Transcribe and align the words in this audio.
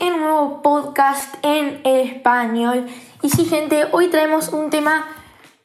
en 0.00 0.14
un 0.14 0.20
nuevo 0.20 0.62
podcast 0.62 1.34
en 1.42 1.80
español. 1.84 2.86
Y 3.22 3.30
sí, 3.30 3.44
gente, 3.44 3.88
hoy 3.92 4.08
traemos 4.08 4.48
un 4.48 4.70
tema 4.70 5.06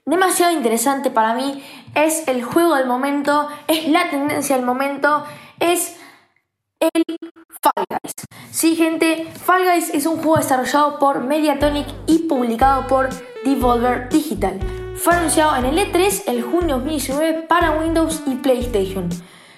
demasiado 0.05 0.51
interesante 0.51 1.11
para 1.11 1.33
mí. 1.33 1.63
Es 1.95 2.27
el 2.27 2.43
juego 2.43 2.75
del 2.75 2.87
momento, 2.87 3.47
es 3.67 3.87
la 3.87 4.09
tendencia 4.09 4.55
del 4.55 4.65
momento, 4.65 5.23
es 5.59 5.95
el 6.79 7.03
Fall 7.61 7.85
Guys. 7.89 8.13
Sí, 8.51 8.75
gente, 8.75 9.27
Fall 9.45 9.63
Guys 9.63 9.93
es 9.93 10.05
un 10.05 10.17
juego 10.17 10.37
desarrollado 10.37 10.97
por 10.97 11.21
Mediatonic 11.21 11.87
y 12.07 12.19
publicado 12.27 12.87
por 12.87 13.09
Devolver 13.49 14.09
Digital. 14.09 14.59
Fue 14.95 15.15
anunciado 15.15 15.55
en 15.55 15.65
el 15.65 15.77
E3 15.79 16.25
el 16.27 16.43
junio 16.43 16.75
2019 16.75 17.47
para 17.47 17.71
Windows 17.71 18.21
y 18.27 18.35
PlayStation. 18.35 19.09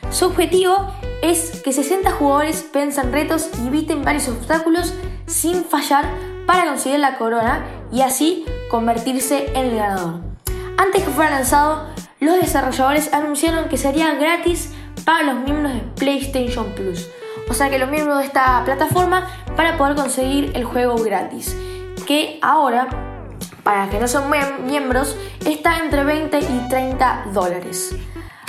Su 0.09 0.27
objetivo 0.27 0.93
es 1.21 1.61
que 1.61 1.73
60 1.73 2.09
jugadores 2.11 2.65
venzan 2.73 3.11
retos 3.11 3.49
y 3.61 3.67
eviten 3.67 4.03
varios 4.03 4.29
obstáculos 4.29 4.93
sin 5.25 5.65
fallar 5.65 6.05
para 6.45 6.67
conseguir 6.67 6.99
la 6.99 7.17
corona 7.17 7.65
y 7.91 8.01
así 8.01 8.45
convertirse 8.69 9.51
en 9.53 9.65
el 9.65 9.75
ganador. 9.75 10.21
Antes 10.77 11.03
que 11.03 11.11
fuera 11.11 11.31
lanzado, 11.31 11.87
los 12.21 12.39
desarrolladores 12.39 13.13
anunciaron 13.13 13.67
que 13.67 13.77
sería 13.77 14.13
gratis 14.13 14.71
para 15.03 15.33
los 15.33 15.43
miembros 15.43 15.73
de 15.73 15.81
PlayStation 15.97 16.71
Plus. 16.75 17.09
O 17.49 17.53
sea 17.53 17.69
que 17.69 17.77
los 17.77 17.89
miembros 17.89 18.19
de 18.19 18.25
esta 18.25 18.63
plataforma 18.63 19.27
para 19.57 19.77
poder 19.77 19.95
conseguir 19.95 20.51
el 20.55 20.63
juego 20.63 20.95
gratis. 20.95 21.57
Que 22.07 22.39
ahora, 22.41 23.10
que 23.89 23.99
no 23.99 24.07
son 24.07 24.29
miembros, 24.65 25.15
está 25.45 25.79
entre 25.79 26.03
20 26.03 26.39
y 26.39 26.67
30 26.69 27.27
dólares. 27.33 27.95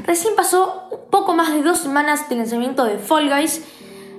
Recién 0.04 0.34
pasó 0.34 0.88
poco 1.10 1.34
más 1.34 1.52
de 1.52 1.62
dos 1.62 1.78
semanas 1.78 2.28
del 2.28 2.38
lanzamiento 2.38 2.84
de 2.84 2.98
Fall 2.98 3.28
Guys, 3.28 3.62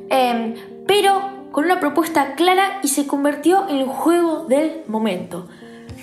em, 0.09 0.55
pero 0.87 1.49
con 1.51 1.65
una 1.65 1.79
propuesta 1.79 2.35
clara 2.35 2.79
y 2.83 2.87
se 2.87 3.05
convirtió 3.05 3.67
en 3.67 3.77
el 3.77 3.87
juego 3.87 4.45
del 4.45 4.83
momento. 4.87 5.47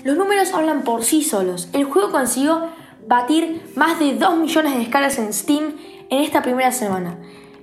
Los 0.05 0.17
números 0.17 0.53
hablan 0.53 0.83
por 0.83 1.03
sí 1.03 1.25
solos. 1.25 1.69
El 1.73 1.85
juego 1.85 2.11
consiguió 2.11 2.69
batir 3.07 3.73
más 3.77 3.99
de 3.99 4.17
2 4.17 4.37
millones 4.37 4.75
de 4.75 4.79
descargas 4.81 5.19
en 5.19 5.33
Steam 5.33 5.77
en 6.11 6.23
esta 6.23 6.43
primera 6.43 6.73
semana. 6.73 7.17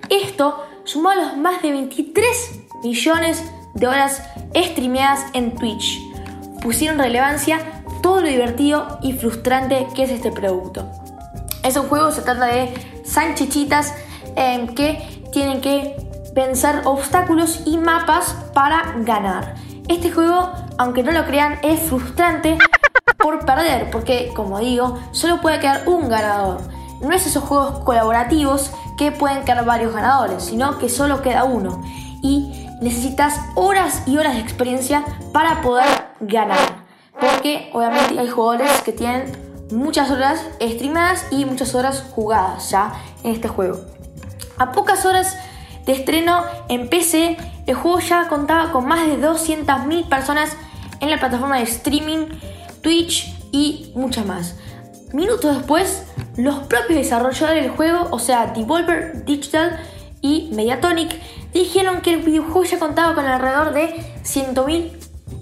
Esto 0.08 0.64
sumó 0.84 1.10
a 1.10 1.16
los 1.16 1.36
más 1.36 1.62
de 1.62 1.70
23 1.70 2.60
millones 2.82 3.44
de 3.74 3.86
horas 3.86 4.22
streameadas 4.54 5.24
en 5.34 5.54
Twitch. 5.54 6.07
Pusieron 6.62 6.98
relevancia 6.98 7.60
todo 8.02 8.20
lo 8.20 8.28
divertido 8.28 8.98
y 9.02 9.12
frustrante 9.12 9.86
que 9.94 10.04
es 10.04 10.10
este 10.10 10.32
producto. 10.32 10.88
Es 11.62 11.76
un 11.76 11.88
juego, 11.88 12.10
se 12.10 12.22
trata 12.22 12.46
de 12.46 12.72
sanchichitas 13.04 13.94
em, 14.36 14.74
que 14.74 15.22
tienen 15.32 15.60
que 15.60 15.96
vencer 16.34 16.82
obstáculos 16.84 17.62
y 17.66 17.78
mapas 17.78 18.36
para 18.54 18.94
ganar. 18.98 19.54
Este 19.88 20.10
juego, 20.10 20.52
aunque 20.78 21.02
no 21.02 21.12
lo 21.12 21.24
crean, 21.24 21.58
es 21.62 21.80
frustrante 21.80 22.58
por 23.18 23.44
perder, 23.44 23.90
porque 23.90 24.32
como 24.34 24.58
digo, 24.60 24.98
solo 25.12 25.40
puede 25.40 25.60
quedar 25.60 25.88
un 25.88 26.08
ganador. 26.08 26.60
No 27.00 27.12
es 27.12 27.26
esos 27.26 27.44
juegos 27.44 27.80
colaborativos 27.80 28.72
que 28.96 29.12
pueden 29.12 29.44
quedar 29.44 29.64
varios 29.64 29.94
ganadores, 29.94 30.42
sino 30.44 30.78
que 30.78 30.88
solo 30.88 31.22
queda 31.22 31.44
uno. 31.44 31.82
Y 32.22 32.67
necesitas 32.80 33.40
horas 33.54 34.02
y 34.06 34.18
horas 34.18 34.34
de 34.34 34.40
experiencia 34.40 35.04
para 35.32 35.62
poder 35.62 35.86
ganar. 36.20 36.86
Porque 37.18 37.70
obviamente 37.72 38.18
hay 38.18 38.28
jugadores 38.28 38.82
que 38.82 38.92
tienen 38.92 39.32
muchas 39.72 40.10
horas 40.10 40.44
streamadas 40.60 41.26
y 41.30 41.44
muchas 41.44 41.74
horas 41.74 42.04
jugadas 42.14 42.70
ya 42.70 42.92
en 43.24 43.32
este 43.32 43.48
juego. 43.48 43.80
A 44.56 44.72
pocas 44.72 45.04
horas 45.04 45.36
de 45.86 45.92
estreno 45.92 46.42
en 46.68 46.88
PC, 46.88 47.36
el 47.66 47.74
juego 47.74 48.00
ya 48.00 48.28
contaba 48.28 48.72
con 48.72 48.86
más 48.86 49.06
de 49.06 49.18
200.000 49.20 50.08
personas 50.08 50.56
en 51.00 51.10
la 51.10 51.18
plataforma 51.18 51.58
de 51.58 51.64
streaming, 51.64 52.26
Twitch 52.82 53.34
y 53.52 53.92
muchas 53.94 54.26
más. 54.26 54.56
Minutos 55.12 55.56
después, 55.56 56.04
los 56.36 56.58
propios 56.60 56.98
desarrolladores 56.98 57.62
del 57.62 57.72
juego, 57.72 58.08
o 58.10 58.18
sea, 58.18 58.48
Devolver 58.48 59.24
Digital 59.24 59.80
y 60.20 60.50
Mediatonic, 60.52 61.10
dijeron 61.52 62.00
que 62.00 62.14
el 62.14 62.22
videojuego 62.22 62.64
ya 62.64 62.78
contaba 62.78 63.14
con 63.14 63.26
alrededor 63.26 63.72
de 63.72 63.94
100.000, 64.24 64.92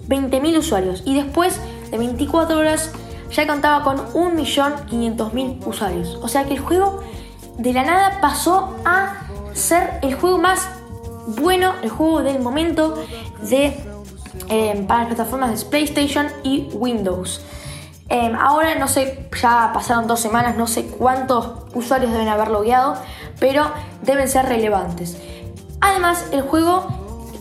20.000 0.07 0.57
usuarios 0.57 1.03
y 1.05 1.15
después 1.15 1.59
de 1.91 1.97
24 1.97 2.57
horas 2.57 2.91
ya 3.31 3.47
contaba 3.47 3.83
con 3.83 3.97
1.500.000 4.13 5.65
usuarios. 5.65 6.17
O 6.21 6.27
sea 6.27 6.45
que 6.45 6.53
el 6.53 6.59
juego 6.59 7.01
de 7.57 7.73
la 7.73 7.83
nada 7.83 8.19
pasó 8.21 8.75
a 8.85 9.27
ser 9.53 9.99
el 10.01 10.15
juego 10.15 10.37
más 10.37 10.69
bueno, 11.27 11.73
el 11.83 11.89
juego 11.89 12.23
del 12.23 12.39
momento 12.39 13.03
de, 13.41 13.77
em, 14.47 14.87
para 14.87 15.01
las 15.01 15.07
plataformas 15.13 15.59
de 15.59 15.69
PlayStation 15.69 16.27
y 16.43 16.69
Windows. 16.73 17.41
Em, 18.09 18.33
ahora 18.35 18.75
no 18.75 18.87
sé, 18.87 19.27
ya 19.41 19.71
pasaron 19.73 20.07
dos 20.07 20.21
semanas, 20.21 20.55
no 20.55 20.67
sé 20.67 20.87
cuántos 20.87 21.65
usuarios 21.73 22.11
deben 22.11 22.29
haber 22.29 22.47
logueado, 22.47 22.95
pero 23.39 23.69
deben 24.03 24.29
ser 24.29 24.45
relevantes. 24.45 25.17
Además, 25.79 26.29
el 26.31 26.41
juego 26.41 26.87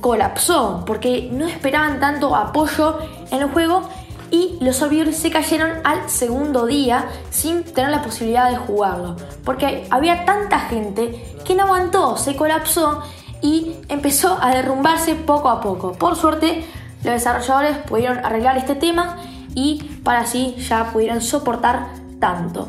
colapsó 0.01 0.85
porque 0.87 1.29
no 1.33 1.47
esperaban 1.47 2.01
tanto 2.01 2.35
apoyo 2.37 2.99
en 3.31 3.43
el 3.43 3.51
juego 3.51 3.89
y 4.31 4.59
los 4.61 4.77
servidores 4.77 5.17
se 5.17 5.31
cayeron 5.31 5.71
al 5.85 6.09
segundo 6.11 6.67
día 6.67 7.07
sin 7.31 7.65
tener 7.65 7.91
la 7.91 8.03
posibilidad 8.03 8.51
de 8.51 8.57
jugarlo. 8.57 9.17
Porque 9.45 9.87
había 9.91 10.25
tanta 10.25 10.61
gente 10.61 11.37
que 11.45 11.55
no 11.55 11.65
aguantó, 11.65 12.17
se 12.17 12.37
colapsó 12.37 13.03
y 13.41 13.77
empezó 13.89 14.39
a 14.41 14.51
derrumbarse 14.51 15.15
poco 15.15 15.49
a 15.49 15.61
poco. 15.61 15.93
Por 15.93 16.17
suerte, 16.17 16.65
los 17.05 17.15
desarrolladores 17.15 17.79
pudieron 17.79 18.19
arreglar 18.19 18.57
este 18.57 18.75
tema 18.75 19.17
y 19.55 20.01
para 20.03 20.21
así 20.21 20.57
ya 20.59 20.91
pudieron 20.93 21.21
soportar 21.21 21.89
tanto. 22.19 22.69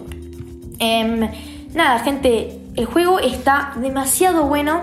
Em, 0.79 1.29
nada, 1.73 1.99
gente, 1.99 2.61
el 2.75 2.85
juego 2.85 3.19
está 3.19 3.73
demasiado 3.77 4.43
bueno. 4.43 4.81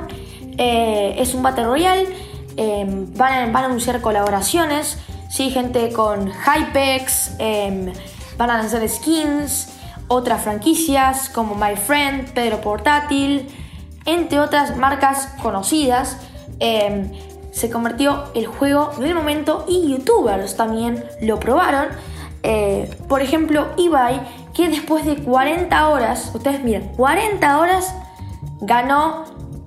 Eh, 0.59 1.17
es 1.19 1.35
un 1.35 1.43
Battle 1.43 1.65
Royale. 1.65 2.09
Em, 2.57 3.13
van 3.15 3.55
a 3.55 3.65
anunciar 3.65 4.01
colaboraciones. 4.01 4.99
Sí, 5.29 5.51
gente 5.51 5.93
con 5.93 6.31
Hypex, 6.31 7.33
em, 7.39 7.93
van 8.39 8.51
a 8.51 8.59
lanzar 8.59 8.89
skins, 8.89 9.69
otras 10.07 10.43
franquicias 10.43 11.29
como 11.29 11.55
My 11.57 11.75
Friend, 11.77 12.31
Pedro 12.33 12.61
Portátil, 12.61 13.49
entre 14.05 14.39
otras 14.39 14.77
marcas 14.77 15.29
conocidas. 15.43 16.19
Em, 16.61 17.11
se 17.51 17.71
convirtió 17.71 18.25
el 18.35 18.47
juego 18.47 18.91
del 18.99 19.15
momento 19.15 19.65
y 19.69 19.91
youtubers 19.91 20.57
también 20.57 21.05
lo 21.21 21.41
probaron. 21.41 21.89
Eh, 22.43 22.91
por 23.09 23.23
ejemplo, 23.23 23.69
Ibai, 23.77 24.21
que 24.53 24.69
después 24.69 25.07
de 25.07 25.17
40 25.17 25.89
horas, 25.89 26.31
ustedes 26.35 26.63
miren, 26.63 26.89
40 26.97 27.59
horas 27.59 27.95
ganó 28.61 29.25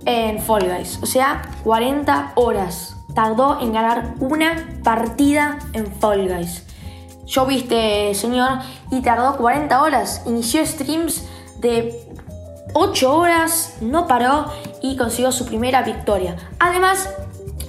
en 0.07 0.39
Fall 0.39 0.67
Guys. 0.67 0.99
O 1.03 1.05
sea, 1.05 1.43
40 1.63 2.31
horas 2.35 2.95
tardó 3.13 3.59
en 3.61 3.73
ganar 3.73 4.15
una 4.19 4.79
partida 4.83 5.59
en 5.73 5.85
Fall 5.85 6.27
Guys. 6.27 6.63
Yo 7.25 7.45
viste, 7.45 8.15
señor, 8.15 8.59
y 8.89 9.01
tardó 9.01 9.35
40 9.35 9.81
horas. 9.81 10.23
Inició 10.25 10.65
streams 10.65 11.27
de 11.59 12.07
8 12.73 13.15
horas, 13.15 13.77
no 13.81 14.07
paró 14.07 14.45
y 14.81 14.95
consiguió 14.95 15.31
su 15.33 15.45
primera 15.45 15.81
victoria. 15.81 16.37
Además, 16.57 17.09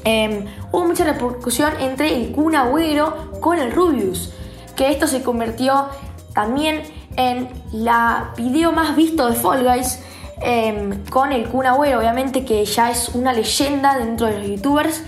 em, 0.04 0.46
hubo 0.70 0.86
mucha 0.86 1.04
repercusión 1.04 1.72
entre 1.80 2.14
el 2.14 2.32
Kun 2.32 2.54
Agüero 2.54 3.32
con 3.40 3.58
el 3.58 3.72
Rubius, 3.72 4.32
que 4.76 4.92
esto 4.92 5.08
se 5.08 5.24
convirtió 5.24 5.88
también 6.34 6.82
en 7.16 7.48
la 7.72 8.32
video 8.36 8.70
más 8.70 8.94
visto 8.94 9.28
de 9.28 9.34
Fall 9.34 9.64
Guys. 9.64 9.98
Em, 10.40 11.04
con 11.06 11.32
el 11.32 11.48
Kun 11.48 11.66
Agüero, 11.66 11.98
obviamente 11.98 12.44
que 12.44 12.64
ya 12.64 12.90
es 12.90 13.08
una 13.10 13.32
leyenda 13.32 13.98
dentro 13.98 14.26
de 14.26 14.38
los 14.38 14.48
youtubers 14.48 15.02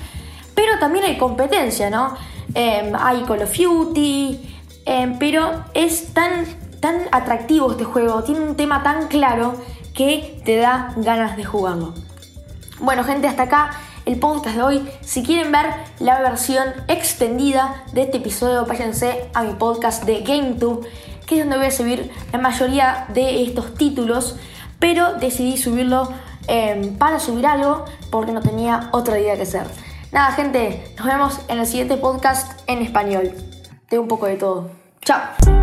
pero 0.60 0.78
también 0.78 1.06
hay 1.06 1.16
competencia, 1.16 1.88
¿no? 1.88 2.14
Em, 2.52 2.92
hay 2.94 3.22
Call 3.22 3.42
of 3.42 3.56
Duty, 3.56 4.58
em, 4.84 5.18
pero 5.18 5.64
es 5.72 6.12
tan, 6.12 6.44
tan 6.80 6.96
atractivo 7.12 7.70
este 7.70 7.84
juego, 7.84 8.22
tiene 8.24 8.42
un 8.42 8.56
tema 8.56 8.82
tan 8.82 9.08
claro 9.08 9.54
que 9.94 10.38
te 10.44 10.56
da 10.58 10.92
ganas 10.96 11.38
de 11.38 11.44
jugarlo. 11.44 11.94
Bueno, 12.78 13.04
gente, 13.04 13.26
hasta 13.26 13.44
acá 13.44 13.70
el 14.04 14.18
podcast 14.18 14.56
de 14.56 14.62
hoy. 14.62 14.88
Si 15.00 15.22
quieren 15.22 15.50
ver 15.50 15.66
la 15.98 16.20
versión 16.20 16.64
extendida 16.88 17.84
de 17.94 18.02
este 18.02 18.18
episodio, 18.18 18.66
váyanse 18.66 19.30
a 19.32 19.42
mi 19.42 19.54
podcast 19.54 20.04
de 20.04 20.20
GameTube, 20.20 20.86
que 21.24 21.36
es 21.36 21.40
donde 21.40 21.56
voy 21.56 21.66
a 21.68 21.70
subir 21.70 22.10
la 22.32 22.38
mayoría 22.38 23.06
de 23.14 23.42
estos 23.44 23.74
títulos, 23.74 24.36
pero 24.80 25.14
decidí 25.14 25.56
subirlo 25.56 26.12
em, 26.48 26.96
para 26.96 27.20
subir 27.20 27.46
algo 27.46 27.84
porque 28.10 28.32
no 28.32 28.40
tenía 28.40 28.88
otra 28.90 29.20
idea 29.20 29.36
que 29.36 29.42
hacer. 29.42 29.66
Nada, 30.10 30.32
gente, 30.32 30.92
nos 30.98 31.06
vemos 31.06 31.40
en 31.46 31.60
el 31.60 31.66
siguiente 31.66 31.96
podcast 31.96 32.60
en 32.66 32.82
español. 32.82 33.32
De 33.88 33.98
un 33.98 34.08
poco 34.08 34.26
de 34.26 34.36
todo. 34.36 34.70
Chao. 35.02 35.20
Chao. 35.44 35.59